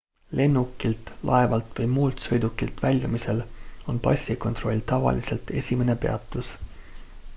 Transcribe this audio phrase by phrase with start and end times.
[0.37, 3.43] lennukilt laevalt või muult sõidukilt väljumisel
[3.93, 6.51] on passikontroll tavaliselt esimene peatus